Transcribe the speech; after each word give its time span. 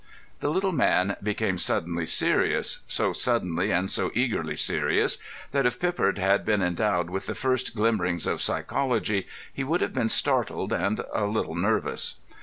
The 0.39 0.49
little 0.49 0.71
man 0.71 1.15
became 1.21 1.59
suddenly 1.59 2.07
serious, 2.07 2.79
so 2.87 3.13
suddenly 3.13 3.71
and 3.71 3.91
so 3.91 4.09
eagerly 4.15 4.55
serious, 4.55 5.19
that 5.51 5.67
if 5.67 5.79
Pippard 5.79 6.17
had 6.17 6.43
been 6.43 6.63
endowed 6.63 7.11
with 7.11 7.27
the 7.27 7.35
first 7.35 7.75
glimmerings 7.75 8.25
of 8.25 8.41
psychology, 8.41 9.27
he 9.53 9.63
would 9.63 9.81
have 9.81 9.93
been 9.93 10.09
startled 10.09 10.73
and 10.73 11.01
a 11.13 11.25
little 11.25 11.53
nervous. 11.53 12.15